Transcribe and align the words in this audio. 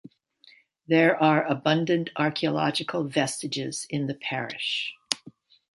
There 0.87 1.15
are 1.21 1.45
abundant 1.45 2.09
archaeological 2.15 3.03
vestiges 3.03 3.85
in 3.87 4.07
the 4.07 4.15
parish. 4.15 4.95